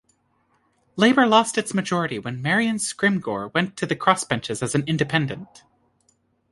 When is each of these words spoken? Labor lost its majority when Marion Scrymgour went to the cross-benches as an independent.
Labor 0.95 1.27
lost 1.27 1.59
its 1.59 1.75
majority 1.75 2.17
when 2.17 2.41
Marion 2.41 2.77
Scrymgour 2.77 3.53
went 3.53 3.77
to 3.77 3.85
the 3.85 3.95
cross-benches 3.95 4.63
as 4.63 4.73
an 4.73 4.83
independent. 4.87 5.61